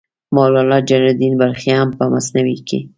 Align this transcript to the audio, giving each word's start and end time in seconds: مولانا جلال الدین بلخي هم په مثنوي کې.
مولانا 0.35 0.77
جلال 0.89 1.09
الدین 1.11 1.33
بلخي 1.41 1.71
هم 1.79 1.89
په 1.97 2.05
مثنوي 2.13 2.57
کې. 2.67 2.79